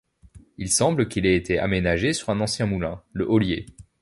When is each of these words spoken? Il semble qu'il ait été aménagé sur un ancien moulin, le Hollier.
Il 0.57 0.71
semble 0.71 1.07
qu'il 1.09 1.27
ait 1.27 1.35
été 1.35 1.59
aménagé 1.59 2.13
sur 2.13 2.31
un 2.31 2.39
ancien 2.41 2.65
moulin, 2.65 3.03
le 3.13 3.23
Hollier. 3.23 3.67